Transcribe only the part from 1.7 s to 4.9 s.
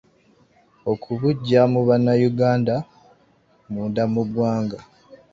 mu bannayuganda munda mu ggwanga.